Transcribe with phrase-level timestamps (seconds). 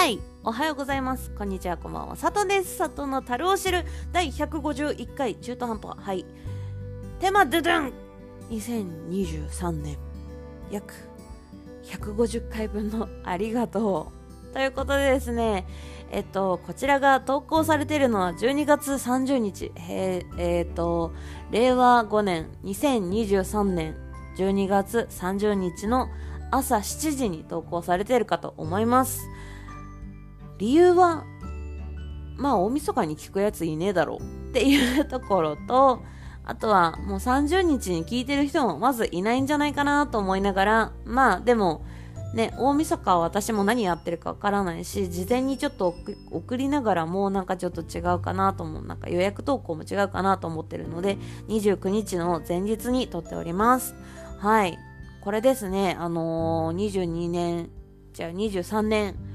[0.00, 0.18] はい。
[0.44, 1.30] おはようございます。
[1.36, 2.16] こんにちは、こんばんは。
[2.16, 2.78] 佐藤です。
[2.78, 5.94] 佐藤の樽を知る第151回中途半端。
[5.98, 6.24] はい。
[7.18, 7.92] テーマドゥドゥン
[8.48, 9.98] !2023 年
[10.70, 10.94] 約
[11.84, 14.10] 150回分のありがと
[14.50, 14.54] う。
[14.54, 15.66] ということでですね、
[16.10, 19.70] えっと、こちらが投稿されているのは12月30日。
[19.76, 21.12] えー、え、っと、
[21.50, 23.96] 令和5年2023年
[24.38, 26.08] 12月30日の
[26.50, 29.28] 朝7時に投稿されているかと思います。
[30.60, 31.24] 理由は、
[32.36, 36.02] まあ大晦日に聞くやついねえだろうっていうところと、
[36.44, 41.84] あとはもう30日に聞いてる人もまずいないんじゃないかなと思いながら、まあでも、
[42.34, 45.94] ね、大晦日は私も何やってるかわからないし、事前にちょっと
[46.30, 48.84] 送りながらもなんかちょっと違うかなと思う。
[48.84, 51.16] なんか予約投稿も違うかなと思ってるので、
[51.48, 53.94] 29日の前日に撮っております。
[54.38, 54.78] はい。
[55.22, 57.70] これですね、あのー、22年、
[58.12, 59.29] じゃあ23年、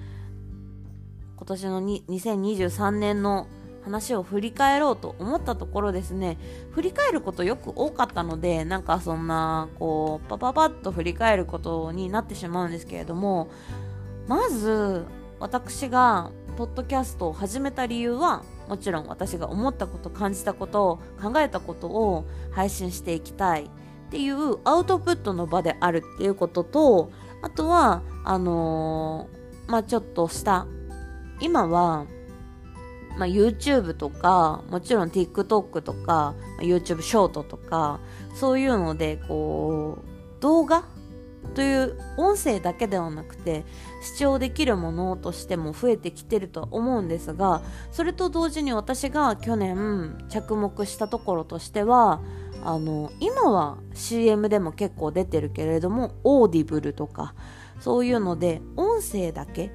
[1.45, 3.45] 今年の2023年の
[3.83, 6.39] 話を振り返ろうと思ったところですね、
[6.71, 13.49] 振り返ることよく多かったので、なんかそんな、こう、パパパッと振り返ることになってしまうんですけれども、
[14.27, 15.05] まず、
[15.39, 23.69] 私が、ポッドキャストを始めた理由は、もちろん私が思ったこと、感じたこと、考えたことを配信していきたいっ
[24.09, 27.11] ていうアウトプットの場であるっていうことと、
[27.43, 30.65] あとは、あのー、まあちょっとした、
[31.39, 32.05] 今は、
[33.17, 37.99] まあ、YouTube とか、もちろん TikTok とか、YouTube ショートとか、
[38.35, 40.85] そういうので、こう、動画
[41.53, 43.63] という音声だけではなくて、
[44.01, 52.21] 視聴できるものとしても増えてきてるとは思うんですが、それと同時に私が去年着目したところとしては、
[52.63, 57.33] あの、今は CM でも結構出てるけれども、 Audible とか、
[57.79, 59.71] そういうので、音声だけ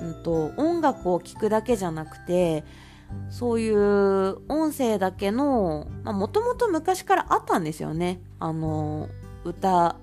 [0.00, 2.64] うんと、音楽を聴くだけじゃなくて、
[3.30, 8.20] そういう音声だけの、もともと昔からあったんですよね。
[8.38, 9.08] あの、
[9.44, 9.96] 歌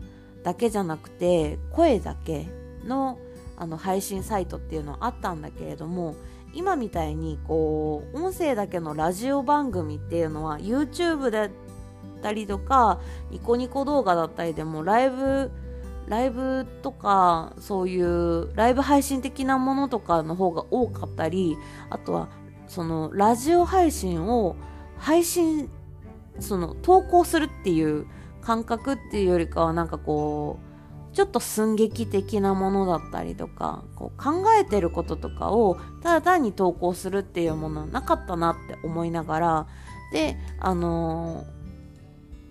[0.43, 2.47] だけじゃなくて、声だけ
[2.85, 3.19] の、
[3.57, 6.15] あの、配信サイトっていうのはあったんだけれども、
[6.53, 11.49] 今みたいに、こう、音声だけのラジオ番組っていうのは、YouTube だっ
[12.21, 15.51] たりとか、ニコニコ動画だったりでも、ライブ、
[16.09, 21.57] ライブとか、そういうライブ配信的なものとかの方が多かったり、
[21.89, 22.29] あとは、
[22.67, 24.55] その、ラジオ配信を
[24.97, 25.69] 配信、
[26.39, 28.07] その、投稿するっていう
[28.41, 39.67] 感覚っていうよりかは、なんかこう、ちょっと寸劇的なものだったりとか、こう考えてることとかをただ単に投稿するっていうものはなかったなって思いながら、
[40.11, 41.58] で、あのー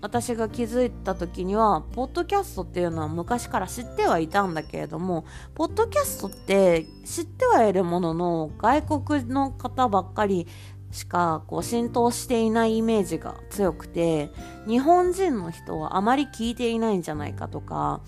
[0.01, 10.47] 私が気づいた時には、ポッドキャストっていうのは昔から知ってはいたんだけれども、ポッドキャストって知ってはいるものの、外国の方ばっかり
[10.93, 14.31] しかこう浸透していないイメージが強くて、
[14.67, 18.01] 日本人の人はあまり聞いていないんじゃないかとか、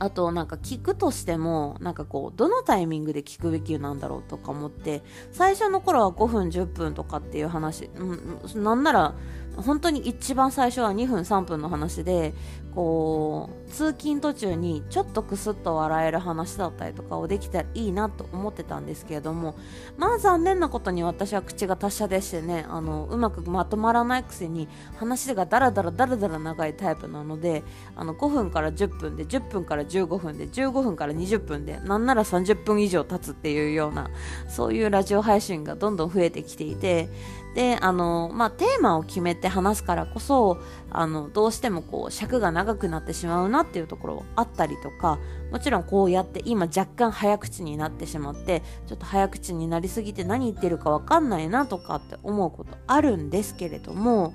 [0.00, 5.02] あとなんか聞くとしても、なんかこう、どのタイミングで聞くべきなんだろうとか思って、
[5.32, 9.14] 最初の頃は5分10分とかっていう話、うん、なんなら、
[9.62, 12.34] 本当に一番最初は2分3分の話で、
[12.74, 19.56] こう、通勤途中にちょっとクスッと笑える話だったりとかをできたらいいなと思ってたんですけれども、
[19.96, 27.64] まあ残念なことに私は口が達者でしてね、あの、うまくまとまらないくせに話がダラダラダラダラ長いタイプなので、
[27.96, 34.08] あの、5分から10分で、10分から15分で、15分から20分で、なんなら30分以上経つっていうような、
[34.48, 37.08] そういうラジオ配信がどんどん増えてきていて、
[37.58, 40.58] で、あの、まあ、テーマを決めて話すからこそ、
[40.92, 45.18] あの、どうしてもこう、尺が長くなってしまうなっていうところあったりとか、
[45.50, 54.34] もちろんこうやって今若干早口になってしまって、ちょっと早口になりすぎて何言ってるかわかんないなとかって思うことあるんですけれども、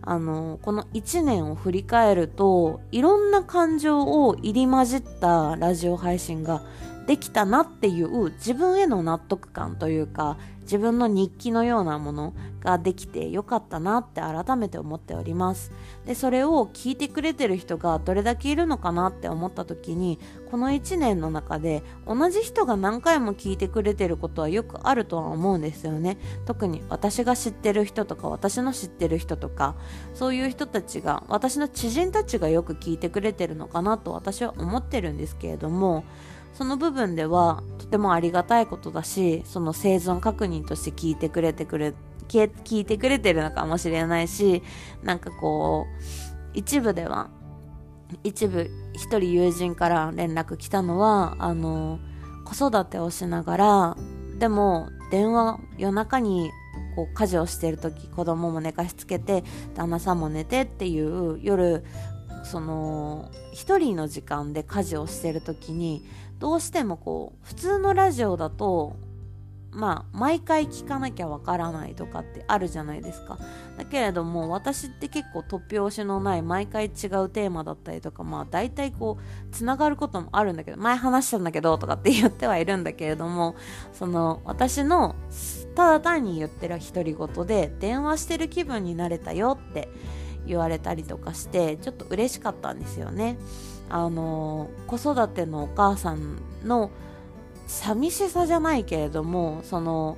[0.00, 6.62] あの、この1年を振り返ると、いろんな感情を入り混じったラジオ配信が
[7.06, 15.72] できたなっていう自分への納得感というか、自分の日記のようなものができてよかったなって改めて思っております。
[16.06, 20.20] で、それを聞いてくれてる人がどれだけいるのかなって思った時に、
[20.50, 26.18] この1年の中で同じ人が何回も聞いてくれてることはよくあるとは思うんですよね。
[26.46, 29.74] 特に私が知ってる人とか私の知ってる人とか、
[30.14, 36.04] そういう人たちが、私の知人たちがよく聞いてくれてるのかなと私は思ってるんですけれども、
[36.54, 41.94] その部分ではとてもありがたいことだし、その生存確認として聞いてくれてくれ、
[42.28, 44.62] 聞いてくれてるのかもしれないし、
[45.02, 46.02] なんかこう、
[46.54, 47.30] 一部では、
[48.24, 51.98] 一部一人友人から連絡来たのは、あの、
[52.44, 53.96] 子育てをしながら
[54.38, 56.50] でも電話夜中に
[56.94, 59.44] こう家事をしてる時子供も寝かしつけて
[59.74, 61.84] 旦那さんも寝てっていう夜
[62.44, 66.04] その一人の時間で家事をしてる時に
[66.42, 68.96] どうしてもこう普通のラジオだと
[69.70, 73.38] まあ毎回聞かなきゃわからないとかってあるじゃないですか。
[73.78, 76.90] だけれども私って結構突拍子のない毎回違う
[77.30, 83.54] テーマだったりとかまあ大体こうつながることもあるんだけど前話したんだけどとかって言ってはいるんだけれども
[83.92, 85.14] その私の
[85.76, 89.88] ただ単に言ってる独り言で電話してる気分になれたよって
[90.44, 93.38] 言われたりとかしてちょっと嬉しかったんですよね。
[93.92, 96.90] あの子育てのお母さんの
[97.66, 100.16] 寂しさじゃないけれどもその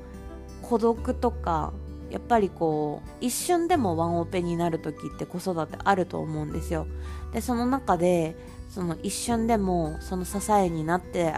[0.63, 1.73] 孤独とか
[2.09, 6.87] やっぱりこう一瞬でもワンオペになる時って子育てあると思うんですよ。
[7.33, 8.37] でその中で
[8.71, 11.35] その一瞬でもその支えになって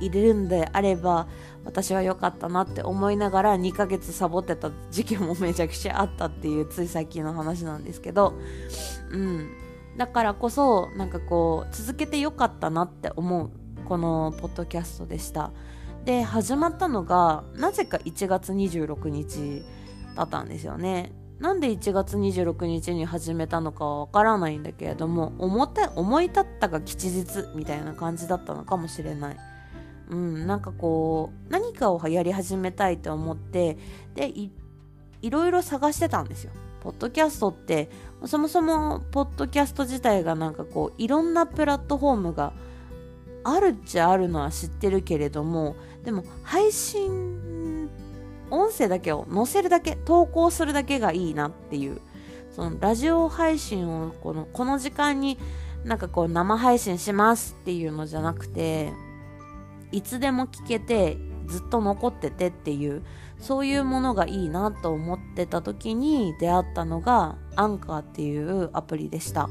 [0.00, 1.26] いるんであれば
[1.64, 8.34] 私は良かったなって思いながら2ヶ月サボってた時期もめちゃくちゃあったっていうつい最近の話なんですけど
[9.10, 9.67] うん。
[9.98, 13.50] だからこそなんかこう続けて良かったなって思う
[13.84, 15.50] このポッドキャストでした。
[16.04, 19.62] で始まったのがなぜか1月26日
[20.14, 21.12] だったんですよね。
[21.40, 29.36] なんで1月26日に始めたのかはわからないんだけれども思い立ったが吉日みたいな感じだったのかもしれない。
[30.10, 33.76] うん、なんかこう何かをやり始めたいと思って
[34.14, 34.50] でい
[35.22, 36.52] いろいろ探してたんですよ。
[36.80, 37.90] ポッドキャストって
[38.26, 42.52] そもそもポッドキャスト自体がなんかこういろんなプラットフォームが
[43.44, 47.88] あるっちゃあるのは知ってるけれどもでも配信
[48.50, 52.00] 音声だけを載せるだけ投稿するだけがいいなっていう
[52.50, 55.38] そのラジオ配信をこのこの時間に
[55.84, 58.92] なんかこう生配信しますっていうのじゃなくて
[59.92, 61.16] いつでも聞けて
[61.48, 63.02] ずっと残っててっていう
[63.38, 69.48] そういうものがいいなと思ってた時に出会ったのがアンカーっていうアプリでした。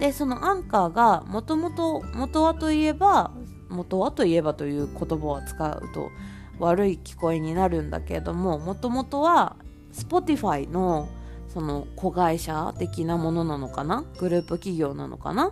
[0.00, 3.30] でそのアンカーがもともと元はといえば
[3.68, 6.10] 元はといえばという言葉を使うと
[6.58, 9.56] 悪い聞こえになるんだけれどももともとは
[9.92, 11.08] Spotify の
[11.48, 14.04] その子会社的なものなのかな？
[14.18, 15.50] グループ企業なのかな？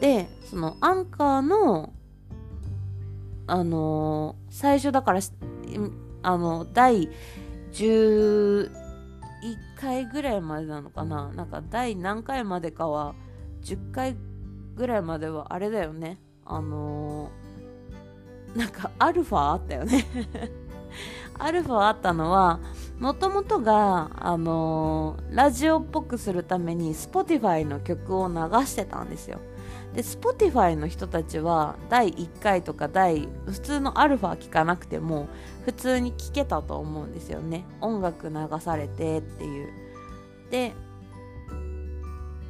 [0.00, 1.92] でそのアンカーの
[3.46, 5.20] あのー、最初だから
[6.22, 7.08] あの第
[7.72, 8.70] 11
[9.76, 11.30] 回ぐらいまでなのかな？
[11.34, 13.14] なんか第何回までかは
[13.62, 14.16] 10回
[14.74, 16.18] ぐらいまではあれだよね。
[16.46, 20.06] あのー、なんかアルファあったよね。
[21.38, 22.60] アルファあったのは
[22.98, 28.34] もともとが、あのー、ラジオっぽくするために Spotify の曲を流
[28.66, 29.40] してたんですよ。
[29.94, 35.28] で Spotify の人たちは第1回とか第普通のアルファ聞かなくても
[35.64, 37.64] 普通に聞けたと思うんですよね。
[37.80, 39.72] 音楽流されてっていう。
[40.50, 40.72] で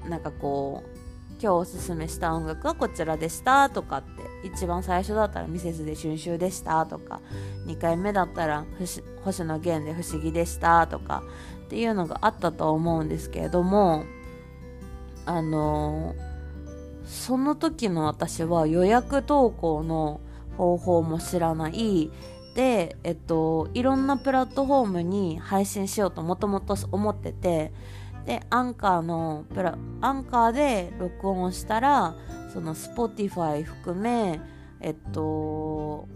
[0.09, 0.95] なんかこう
[1.41, 7.21] 今日おすすめした音楽はこちらでしたとかって一番最初だったらミセスで春秋でしたとか
[7.67, 8.65] 2回目だったら
[9.25, 11.23] 星野源で不思議でしたとか
[11.67, 14.05] っていうのがあったと思うんですけれども
[15.27, 16.34] あのー、
[17.05, 20.21] その時の私は予約投稿の
[20.57, 22.11] 方法も知らない。
[22.55, 27.73] で、えっと、いろんなプラットフォームに配信しようともともと思ってて
[28.27, 32.15] でアンカーのプラアンカーで録音したら
[32.53, 34.41] その Spotify 含め
[34.81, 36.07] えっと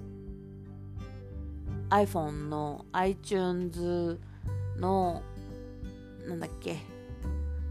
[1.91, 4.21] iPhone の iTunes
[4.79, 5.23] の
[6.27, 6.77] なんだっけ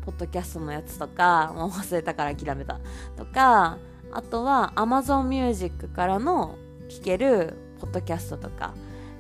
[0.08, 2.80] ポッドキャストのやつとかもう忘れたから諦めた。
[3.18, 3.78] とか
[4.10, 6.56] あとは Amazon Music からの
[6.88, 8.74] 聴けるポッドキャストとか。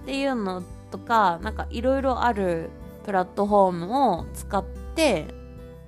[0.03, 2.69] っていうのとかなんかいろいろある
[3.03, 4.63] プラットフォームを使っ
[4.95, 5.27] て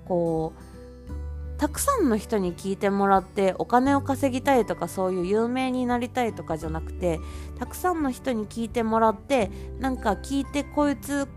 [0.05, 7.21] こうたくさんの人に聞いてもらってお金を稼ぎたいとかそういう有名になりたいとかじゃなくて
[7.57, 11.29] たくさんの人に聞いてもらってなんか聞いてこいつ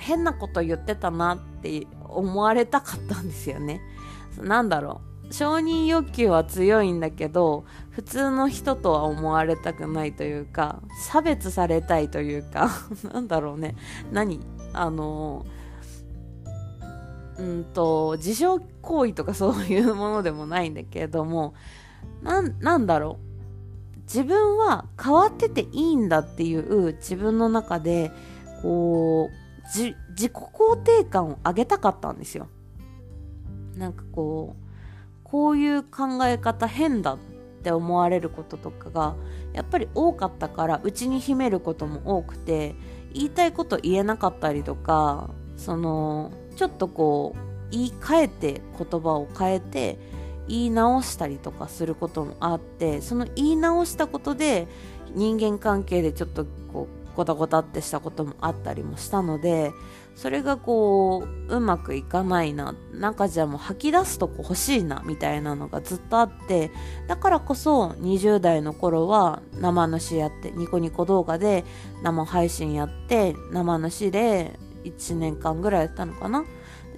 [0.00, 3.80] 変なこと言ってたなって思われたかったんですよね。
[4.40, 5.08] なんだろう。
[5.32, 12.70] 承認欲求は強いんだけど普通の人とは思われたくないというか差別されたいというか
[13.12, 13.76] なんだろうね。
[14.10, 14.40] 何？
[14.72, 15.44] あの
[17.38, 21.54] うんと自傷行為とかそういうものでもないんだけれども
[22.22, 23.28] なんだろう。
[24.02, 28.10] 自分は変わってていいんだっていう自分の中で
[28.62, 32.48] こう自己肯定感を上げたかったんですよ。
[33.76, 34.68] なんかこう
[35.24, 37.18] こういう考え方変だっ
[37.62, 39.14] て思われることとかが
[39.52, 42.74] やっぱり多かったからうちに秘めることも多くて
[43.12, 49.98] 言いたいこと言えなかったりとかそのちょっとこう言い換えて言葉を変えて
[50.48, 54.66] 言い直したりとかすることもあってその言い直したことで
[55.14, 56.46] 人間関係でちょっと
[57.18, 59.72] ゴタゴタってしたこともあったりもしたので
[60.14, 66.70] それがこううまくいかないななんかじゃあもう吐き出すとこ欲しいなみたいなのがずっとあって
[67.08, 71.64] だからこそ20代の頃は生主やってニコニコ動画で
[72.04, 76.44] 生配信やって生主で1年間ぐらいやったのかな。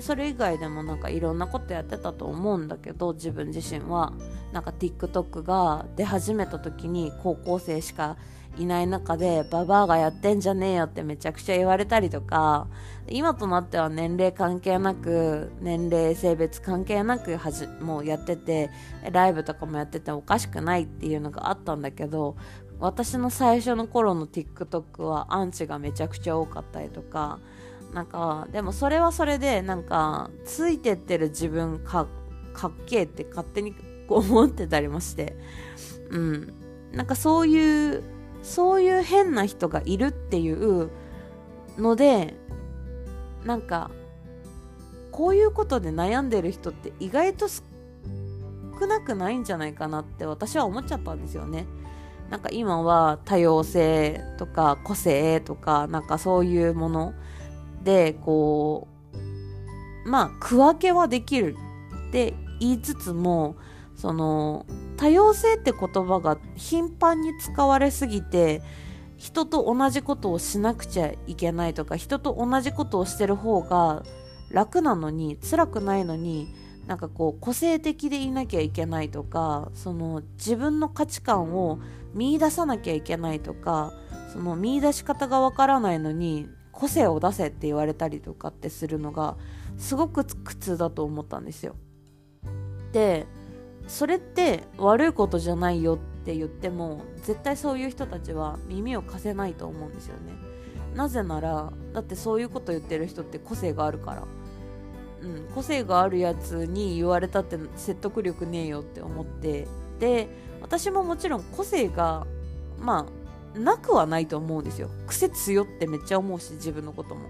[0.01, 4.13] それ以外でもなんかいろんなことやってたと思うんだけど自分自身は。
[4.53, 8.17] なんか TikTok が出始めた時に高校生しか
[8.59, 12.67] いない中でババアがやってんじゃねえよってめちゃくちゃ言われたりとか
[13.09, 18.71] 今となっては年齢関係なく年齢性別関係なくはじもうやってて
[19.11, 22.37] ライブとかもやってておかしくないっていうのがあったんだけど
[22.79, 27.39] 私の最初の頃の TikTok はアンチがめちゃくちゃ多かったりとか
[27.95, 32.07] なんかでもそれはそれでなんかついてってる自分か
[32.53, 33.75] かっけえって勝手に
[34.09, 35.37] こう思ってたりもして
[36.11, 36.55] うん。
[36.93, 38.03] なんかそういう
[38.43, 40.91] そういう変な人がいるっていう
[41.79, 42.35] ので
[43.45, 43.91] なんか
[45.13, 51.67] こういうことで悩んでる人って意外と少なくないんじゃないかなって私は思っちゃったんですよね。
[52.31, 57.13] なんか今は多様性とか個性とかなんかそういうもの
[57.83, 58.87] でこ
[60.05, 61.57] うまあ区分けはできる
[62.09, 63.57] って言いつつも
[63.97, 64.65] その
[65.01, 68.61] 多様性って言葉が頻繁に使われすぎて
[69.17, 74.03] 人と同じことをしなくちゃいけないとか人と同じことをしてる方が
[74.51, 76.55] 楽なのに辛くないのに
[76.87, 81.79] なんかこう個性的でいなきゃいけないとかその自分の価値観を
[82.13, 83.95] 見いださなきゃいけないとか
[84.35, 89.39] その見いだし方がわからないのに個性を出せって言われたりとかってするのが
[89.79, 91.75] すごく苦痛だと思ったんですよ。
[92.93, 93.27] で
[93.91, 100.33] それって悪いことじゃないよって言っても絶対そういう人たちは耳を貸せないと思うんですよね。
[100.95, 104.23] なぜならだってそういうこと言ってる人って個性があるから。
[105.23, 109.67] うん個性があるやつに言われたって説得力ねえよって思って。
[109.99, 110.29] で
[110.63, 112.27] 私ももちろん個性が
[112.79, 113.09] ま
[113.55, 114.89] あなくはないと思うんですよ。
[115.09, 117.23] 癖強ってめっちゃ思うし自分のことも。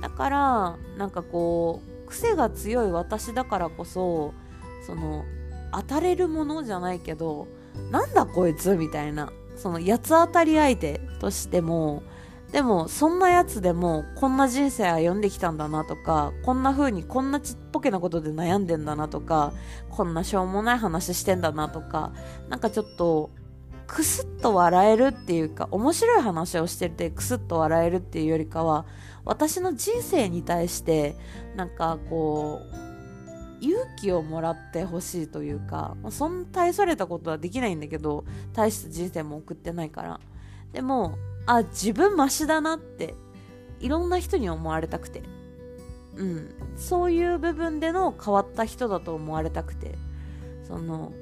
[0.00, 4.32] だからなんかこう癖が強い私だからこそ
[4.86, 5.24] その
[5.72, 7.48] 当たれるものじゃないけど
[7.90, 12.02] なんだこいつみたいなその八つ当たり相手としても
[12.52, 19.54] でもそんなやつでもこんな人生歩んできたんだなとかこんな風にこんなちっぽけなことで悩んでんだなとか
[19.88, 22.12] こんなしょうもない話してんだなとか
[22.50, 23.30] なんかちょっと
[23.86, 28.84] クスッと笑えるっていうか面白い話をしててクスッと笑えるっていうよりかは
[29.24, 31.16] 私の人生に対して
[31.56, 32.91] なんかこう
[33.62, 40.20] 勇気をもらってほしいというか、まあ、そんな大それたことはできないんだけど大した人生も送ってないから。
[40.72, 41.16] でも
[41.46, 43.14] あ自分マシだなって
[43.78, 45.22] いろんな人に思われたくて。
[46.16, 46.54] うん。
[46.76, 49.96] そういう部分での変わった人だと思われたくて。
[50.66, 51.12] その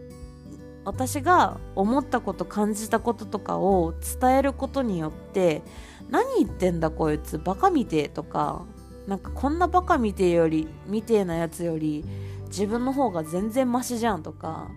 [0.85, 5.63] 私が思ったこと感じたこととかを伝えることによって
[6.09, 8.65] 何言ってんだこいつバカみてえとか
[9.07, 12.05] なんかこんなバカみてえよりみてえなやつより
[12.49, 14.71] 自分の方が全然マシじゃんとか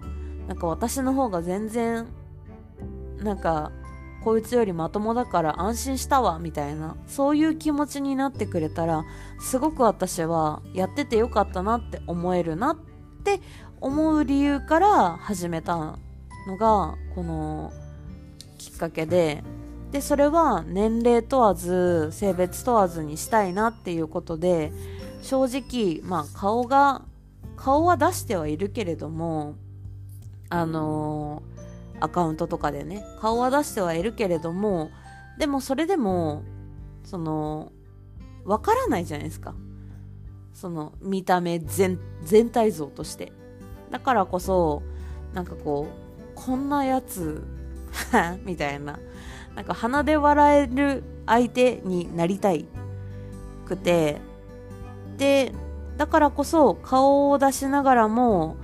[0.48, 2.08] なんか私の方が全然
[3.20, 3.72] なんか
[4.24, 9.04] こいつよりまともだから安心したわみたいなそういう気持ちになってくれたら
[9.40, 12.78] すごく私はやっててよかったなって思えるなっ
[13.24, 13.42] て
[13.82, 15.98] 思う理由から始めた
[16.48, 17.74] のがこの
[18.58, 19.44] きっかけで
[19.94, 24.74] でそれは年齢問わず性別問わずにしたいなっていうことで
[25.22, 27.04] 正直まあ顔が
[27.56, 29.56] 顔は出してはいるけれども
[30.50, 34.90] あのー、アカウントとかでね顔は出してはいるけれども
[35.38, 36.44] でもそれでも
[37.04, 37.72] その
[38.44, 39.54] わからないじゃないですか。
[40.54, 43.32] その見た目全全体像として。
[43.92, 44.82] だからこそ
[45.34, 47.44] なんかこうこんなやつ
[48.44, 49.00] みたいな。
[49.56, 52.66] なんか鼻で笑える相手になりたい
[53.66, 54.22] くて。
[55.18, 55.54] で
[55.98, 58.58] だからこそ顔を出しながらも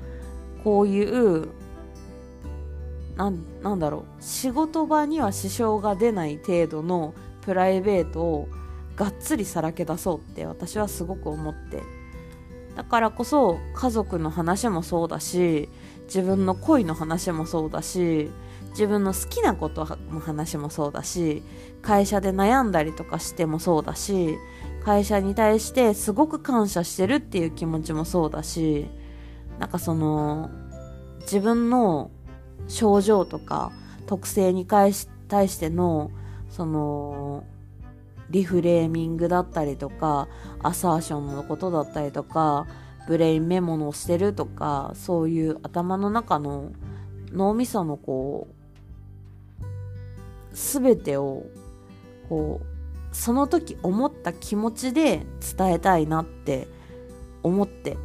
[0.64, 1.50] こういう
[3.16, 8.50] なんなんだろう仕事場には支障が出ない程度のプライベートを
[8.96, 11.84] がっつりさらけ出そうって私はすごく思って。
[12.76, 15.68] だからこそ家族の話もそうだし
[16.06, 18.32] 自分の恋の話もそうだし
[18.70, 21.44] 自分の好きなことの話もそうだし
[21.82, 24.38] 会社で悩んだりとかしてもそうだし
[24.84, 28.88] 会社に対してすごく感謝してるっていう気持ちもそうだし
[29.60, 30.50] なんかその
[31.22, 32.12] 自分の
[32.68, 33.72] 症状とか
[34.08, 35.08] 特性に対し
[35.60, 36.12] ての
[36.50, 37.44] その
[38.30, 40.28] リフレーミングだったりとか
[40.62, 42.68] アサーションのことだったりとか
[43.08, 46.72] ブレインメモをしてるとかそういう頭の中の
[47.32, 48.59] 脳みそのこう
[50.54, 51.46] 全てを
[52.28, 55.26] こうその時思った気持ちで
[55.58, 56.68] 伝えたいなって
[57.44, 57.98] 思って。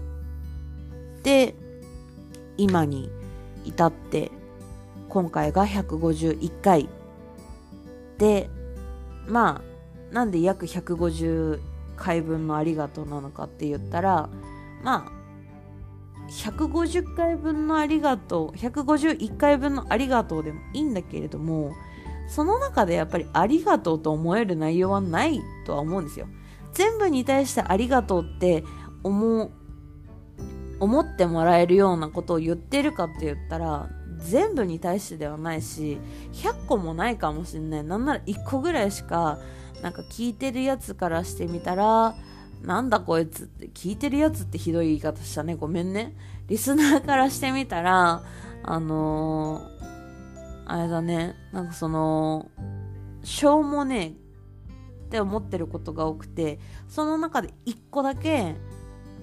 [1.23, 1.55] で
[2.57, 3.11] 今に
[3.65, 4.31] 至って
[5.09, 6.89] 今回が151回。
[8.19, 8.49] で
[9.27, 9.63] ま
[10.11, 11.61] あなんで約150
[11.97, 14.29] 回分のありがとうなのかって言ったら
[14.83, 15.25] まあ
[16.31, 21.73] 150回分のありがとう151回分のありがとうでもいいんだけれども
[22.29, 26.27] その中でやっぱりありがとうと思える内容はないとは思うんですよ。
[26.73, 28.65] 全部に対してありがとうって
[29.03, 29.51] 思う
[30.81, 33.89] 思ってもらえるようなことを言ってるかって言ったら
[34.19, 35.99] 全部に対してではないし
[36.33, 37.85] 100個もないかもしんない。
[37.85, 39.39] なんなら1個ぐらいしか
[39.83, 42.17] なんか聞いてるやつからしてみたら
[42.63, 45.55] なんだこいつって聞いてるやつってひどい言い方したね。
[45.55, 46.17] ごめんね。
[46.49, 48.23] リスナーからしてみたら
[48.63, 49.94] あのー、
[50.67, 51.35] あれだね。
[51.53, 52.51] なんかその
[53.23, 58.57] しょうもねえって思ってることが多くてその中で1個だけ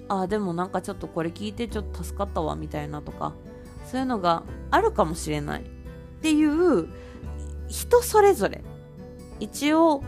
[0.08, 3.34] あでもなんかちょっとこれ聞いてちょっと助かったわみたいなとか
[3.84, 5.62] そういうのがあるかもしれない。
[5.62, 5.64] っ
[6.22, 6.88] ていう
[7.68, 8.62] 人それぞれ。
[9.40, 10.02] 一応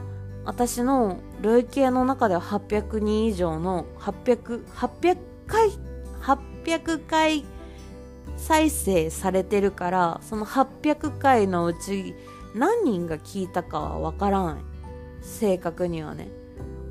[0.44, 5.70] 私の累計の中では800人以上の800、800回、
[6.20, 7.44] 800回
[8.36, 12.14] 再生されてるから、その800回のうち
[12.54, 14.64] 何人が聞いたかはわからない。
[15.22, 16.28] 正確にはね。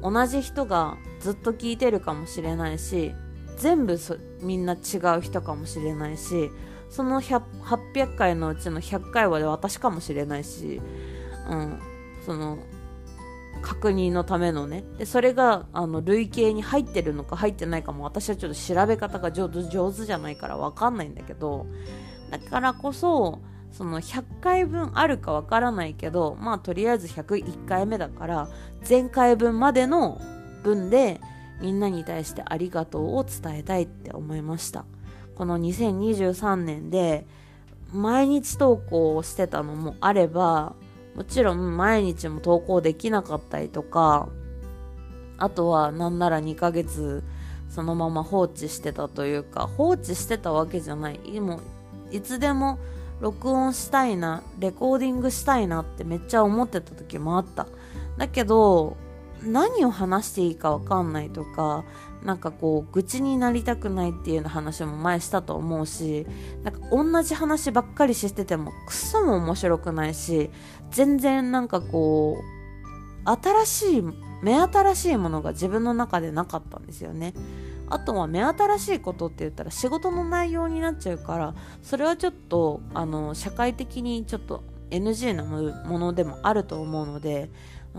[0.01, 3.13] 同じ人がずっと聞いてるかもしれないし、
[3.57, 3.97] 全部
[4.41, 6.49] みんな違う人かもしれないし、
[6.89, 10.81] その800回のうちの100回は私かもしれないし、
[11.49, 11.79] うん、
[12.25, 12.59] その
[13.61, 14.83] 確認のためのね。
[14.97, 21.65] でそれがあの累計に入ってるのか入ってないかも私はちょっと調べ方が上手上手じゃないから分かんないんだけど
[22.29, 28.49] だからこそその100回分あるか分からないけどまあとりあえず101回目だから
[28.87, 30.21] 前回分までの
[30.63, 31.21] 分で
[31.61, 34.85] みんなに対してありがとうを伝えたいって思いました。
[35.35, 37.25] この2023年で
[37.91, 40.75] 毎日投稿をしてたのもあれば
[41.15, 44.29] もちろん毎日も投稿できなかったりとか、
[45.37, 47.23] あとはなんなら2ヶ月
[47.69, 51.19] そのまま放置してたというか、放置してたわけじゃない。
[51.39, 51.59] も
[52.11, 52.77] いつでも
[53.19, 57.67] 録音したいな、レコーディングしたいなってめっちゃ思ってた時もあった。
[58.17, 58.95] だけど、
[59.43, 61.83] 何を話していいかわかんないとか、
[62.23, 66.25] なんかこう、愚痴になりたくないっていうような話も前したと思うし、
[66.63, 70.49] なんか同じ話ばっかりしててもクソも面白くないし、
[70.91, 74.03] 全然なんかこう、新しい、
[74.41, 77.33] 目新しいものが自分の中でなかったんですよね。
[77.89, 87.49] あとは目新しいことって言ったら仕事の内容になっちゃうから、それはちょっと、あの、社会的にちょっと NG なものでもあると思うので、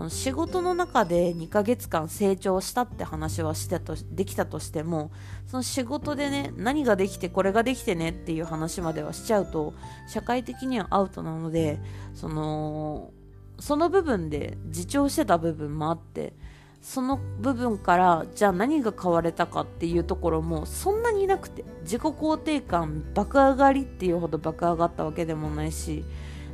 [0.09, 5.09] 仕事の中で2ヶ月間成長したって話はしてとできたとしても
[5.47, 9.73] その仕事でね何ができてこれができてねっていう話まではしちゃうと
[10.09, 11.79] 社会的にはアウトなので
[12.13, 13.11] その
[13.59, 16.33] その部分で自重してた部分もあって
[16.81, 26.03] その部分からじゃあ何が変われたかっていうところもそんなになくて自己肯定感爆上がりっていうほど爆上がったわけでもないし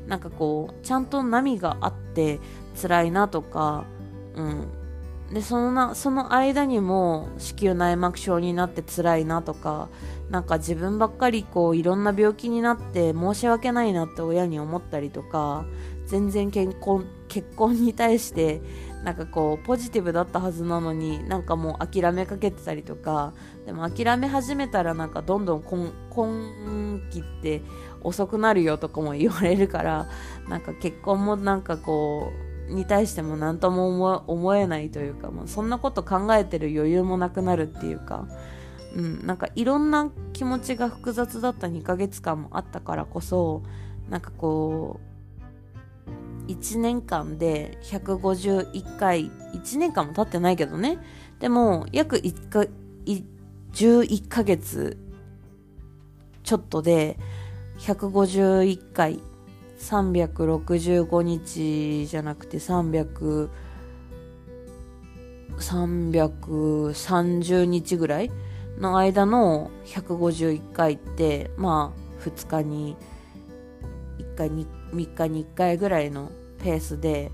[0.08, 2.40] なんかこうちゃんと波があって
[2.80, 3.86] 辛いなとか、
[4.36, 4.68] うん。
[5.34, 9.90] で、そのな、その間にも子宮内膜症になって辛いなとか、
[10.30, 15.66] なんか自分ばっかりこういろんな病気になって申し訳ないなって親に思ったりとか、
[16.06, 18.62] 全然結婚、結婚に対して
[19.04, 23.34] なんかこうポジティブだったはずなのになんかもう諦めかけてたりとか
[23.66, 27.62] でも諦め始めたらなんかどんどん今今期って
[28.02, 30.08] 遅くなるよとかも言われるから
[30.48, 38.28] なんか結婚もなんかこうに対しても何とも思えないというか、もうそんなこと考えてる余裕もなくなるっていうか、
[38.96, 43.64] うん、なんかいろんな気持ちが複雑だった2ヶ月間もあったからこそ、
[44.10, 45.00] なんかこ
[46.48, 50.98] う、1年間で151回、1年間も経ってないけどね、
[51.40, 52.66] でも約1か
[53.74, 54.98] 11ヶ月
[56.44, 57.18] ちょっとで
[57.80, 59.20] 151回
[59.82, 63.50] 365日じゃなくて300
[65.58, 68.32] 330日ぐらい
[68.80, 72.96] の間の151回ってまあ2日に
[74.17, 76.32] 1回に3日に1回ぐらいの
[76.63, 77.32] ペースで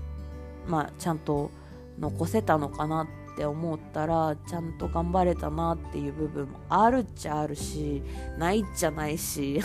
[0.66, 1.50] まあちゃんと
[1.98, 8.02] 残せたのかなって思ったらちゃんと頑張れたなっていう部分もあるっちゃあるし
[8.36, 9.60] ないっちゃないし。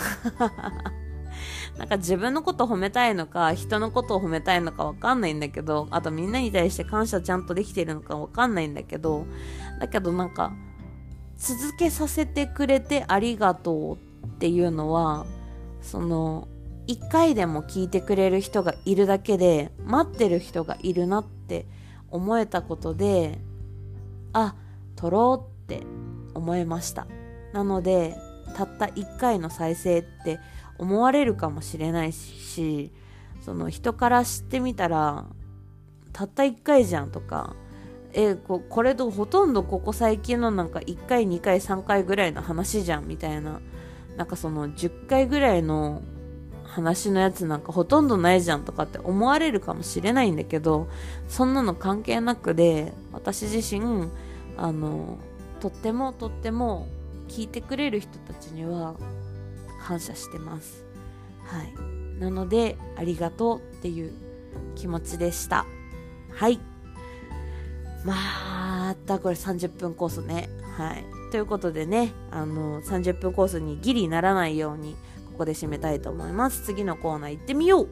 [1.78, 9.26] なんか自分のこと褒めたいのか、人のことを褒めたいのかわかんないんだけど、あとみんなに対して感謝ちゃんとできてるのかわかんないんだけど、
[9.80, 10.52] だけどなんか、
[11.36, 15.26] 続けさせてくれてありがとうっていうのは、
[15.82, 16.48] その、
[16.86, 21.66] 一回でも聞いてくれる人がいるだけで、待ってる人がいるなって
[22.10, 23.38] 思えたことで、
[24.32, 24.54] あ、
[24.96, 25.82] 撮ろうって
[26.34, 27.06] 思いました。
[27.52, 28.16] なので、
[28.54, 30.38] たった1回の再生って
[30.78, 32.92] 思われるかもしれないし
[33.40, 35.26] その人から知ってみたら
[36.12, 37.56] たった1回じゃんとか。
[38.16, 43.60] えここれとほとんどここ最近のなんか1回2回3回ぐらいの話じゃんみたいな。
[44.16, 46.02] なんかその10回ぐらいの
[46.64, 50.88] 話のやつなんかほとんどないじゃんとかって思われるかもしれないんだけど
[51.28, 54.08] そんなの関係なくで私自身
[54.56, 55.18] あの
[55.60, 56.88] とってもとっても
[57.28, 58.94] 聞いてくれる人たちには
[59.84, 60.84] 感謝してます。
[61.44, 62.20] はい。
[62.20, 64.12] なので、ありがとうっていう
[64.74, 65.66] 気持ちでした。
[66.30, 66.58] はい。
[68.04, 70.48] またこれ30分コースね。
[70.76, 71.04] はい。
[71.30, 74.96] ということでね、あの、30分コースにギリならないように、
[75.32, 76.62] ここで締めたいと思います。
[76.64, 77.88] 次のコーナー行ってみよう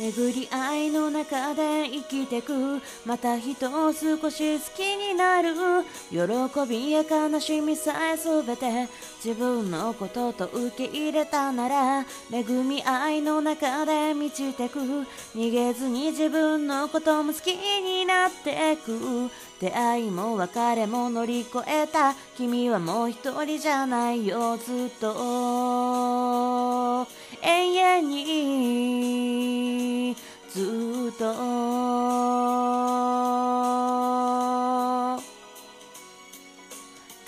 [0.00, 2.80] 巡り合いの中で生きてく。
[3.04, 5.50] また人を少し好きになる
[6.10, 6.16] 喜
[6.66, 8.88] びや悲しみさえ全て
[9.22, 14.78] 自分のことと受け入れたなら恵み合いの中で満ちてく。
[15.36, 19.30] 逃げずに自分のことも好きになってく。
[19.60, 22.14] 出会いも別れも乗り越えた。
[22.38, 25.10] 君はもう一人じゃないよずっと。
[27.42, 29.69] 永遠に。
[30.52, 31.26] ずっと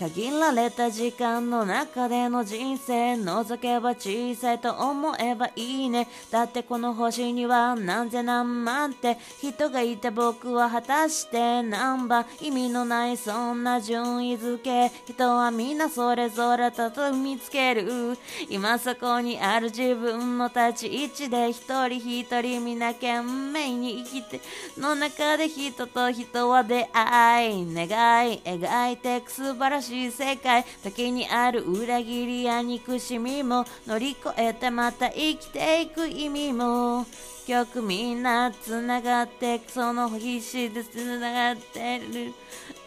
[0.08, 6.08] 限られた時間の中での人生覗けば小さいと思えばいいね。
[6.28, 12.26] だってこの星には何千何万って人がいて僕は果たして何番。
[12.40, 14.90] 意味のないそんな順位付け。
[15.06, 18.18] 人はみんなそれぞれと見つける。
[18.50, 24.40] 今そこにある自分の立ち位置で一人一人皆懸命に生きて
[24.76, 37.04] の中で人と人は出会い願い描いて素晴らしいしい世界時にある裏切りや憎しみも乗り越えてまた生きていく意味も。
[37.52, 42.32] 曲みんな繋がってその必死で繋がってる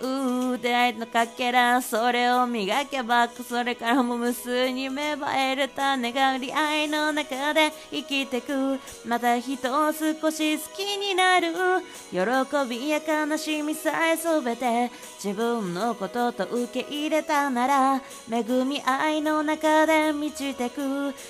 [0.01, 11.47] う出会いのかけらそれを磨けばそれからも無数に芽生える種がり合いの中で生きてくまた人を少し好きになる
[12.11, 12.19] 喜
[12.69, 14.91] びや悲しみさえ全て
[15.23, 20.81] 自分のことと受け入れたなら恵み愛の中で満ちてく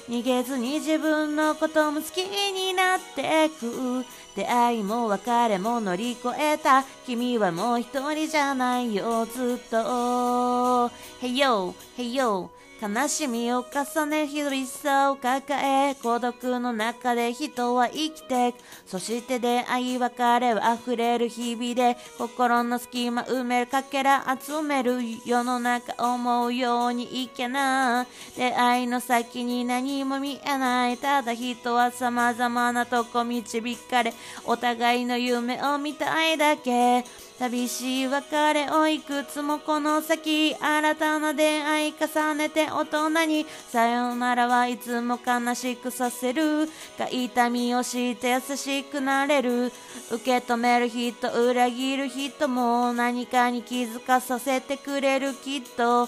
[0.10, 6.84] 逃げずに自分のことも好きになってく出会いも別れも乗り越えた。
[7.06, 10.90] 君はもう一人じゃないよずっと。
[11.22, 12.50] Hey yo, hey yo
[12.82, 18.54] 悲しみを重ね厳しさを抱え孤独の中で人は生きて
[18.86, 34.14] そして出会い別れは溢れる日々で心の隙間埋めるかけら集める世の中思うようにいけない出会いの先に何も見えないただ人は様々なとこ導かれ
[34.46, 37.06] お互いの夢を見たいだけ
[37.38, 46.70] 寂しい別れをいくつもこの先新たな出会い重ねて大人にさよならはいつも悲しくさせる
[47.12, 49.72] 痛みを知って優しくなれる
[50.12, 56.08] 受け止める人裏切る人も何かに気づかさせてくれるきっとう、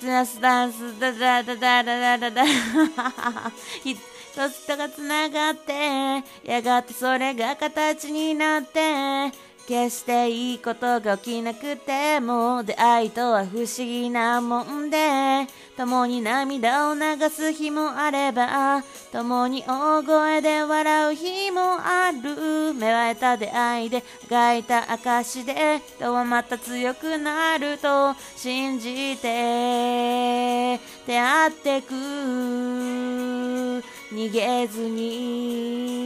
[0.00, 0.68] ダンス、ダ、
[1.12, 2.42] ダダダダダダダ。
[4.32, 9.32] 人と人がつながって、やがてそれが形になって、
[9.66, 22.74] 決していいことが起きなくても出会いとは不思議なもんで共に涙を流す日もあれば共に大声で笑う日もある。
[22.74, 31.94] 芽生えた出会いで描いた証で人はまた強くなると信じて出会ってく。
[34.12, 36.00] 逃げずに。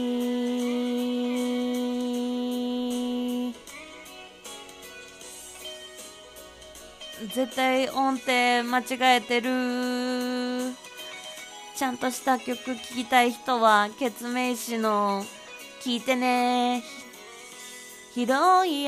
[7.33, 8.83] 絶対音程間違
[9.17, 10.71] えてる。
[11.75, 15.25] ちゃんとした曲聴きたい人はケツメイシの
[15.81, 16.83] 聴いてね。
[18.13, 18.21] 拾
[18.65, 18.87] い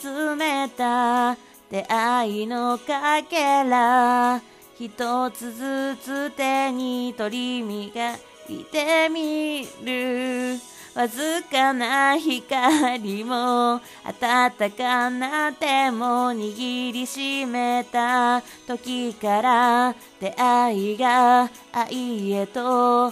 [0.00, 1.36] 集めた
[1.70, 4.40] 出会いのかけら。
[4.78, 8.16] 一つずつ手に取り磨
[8.48, 10.58] 見てみる。
[10.94, 13.80] わずかな光も
[14.20, 23.10] 暖かな手も握りしめた時から出会いが愛へと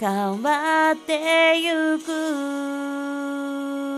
[0.00, 3.93] 変わってゆく。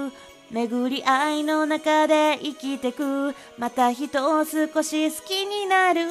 [0.51, 3.35] 巡り合いの中で生きてく。
[3.59, 6.03] また人を少し好きになる。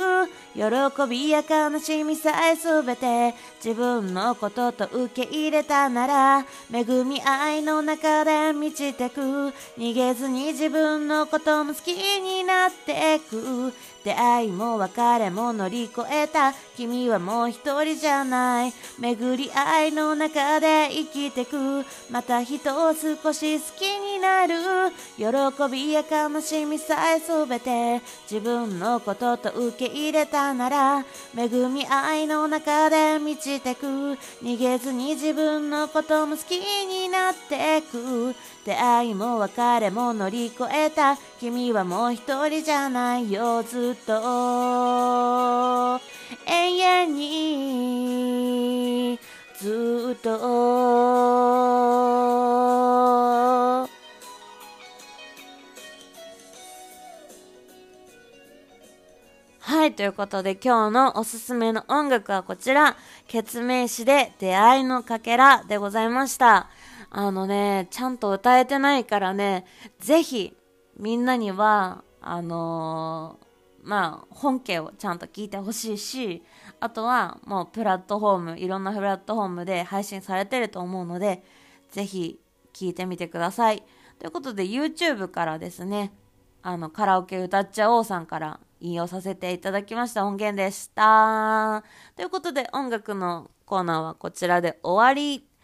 [0.54, 0.64] 喜
[1.10, 3.34] びや悲しみさえすべて。
[3.64, 6.46] 自分のことと受け入れたなら。
[6.72, 9.22] 恵み合いの中で満ちてく。
[9.78, 13.74] 逃げずに自分のことも好きになってく。
[14.06, 16.54] 出会いも別れも乗り越えた。
[16.78, 18.74] 君はもう一人じゃない。
[19.00, 21.84] 巡り合いの中で生きてく。
[22.12, 24.54] また人を少し好きになる。
[25.18, 25.26] 喜
[25.72, 28.00] びや悲しみさえすべて。
[28.30, 31.06] 自分のことと受け入れたなら。
[31.36, 33.88] 恵み愛の中で満ちてく。
[34.44, 38.36] 逃げずに自分のことも好きになってく。
[38.66, 41.16] 出会いも別れも乗り越えた。
[41.40, 43.62] 君はもう一人じゃないよ。
[43.62, 46.00] ずっと
[46.48, 49.20] 永遠に。
[49.60, 50.40] ずっと。
[59.60, 62.98] はい、ということで今日のおすすめの音楽はこちら、
[63.28, 66.72] 決命詞で出会いのかけらでございました。
[67.10, 69.66] あのね、ちゃんと歌えてないからね、
[70.00, 70.56] ぜひ
[70.98, 73.46] みんなには、あのー、
[73.84, 76.44] まあ、本家をちゃんと聞いてほしいし、
[76.80, 81.44] あとはもうプラットフォーム、いろんなプラットフォームで配信されてると思うので、
[81.92, 82.40] ぜひ
[82.74, 83.84] 聞いてみてください。
[84.20, 86.12] ということで YouTube からですね、
[86.64, 91.84] あの、カラオケ歌っちゃおうさんから引用させていただきました音源でした。
[92.16, 95.55] ということで音楽のコーナーはこちらで終わり。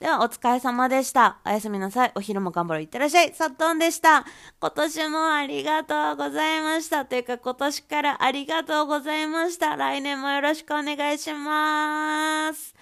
[0.00, 1.40] ではお疲れ様でした。
[1.44, 2.12] おやすみなさい。
[2.14, 2.82] お昼も頑張ろう。
[2.82, 3.34] いってらっしゃい。
[3.34, 4.24] さっとんでした。
[4.58, 7.04] 今年もありがとうございました。
[7.04, 9.76] というか今年からありがとうございました。
[9.76, 12.74] 来年もよろしくお願いします。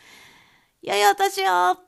[0.80, 1.87] 良いお年を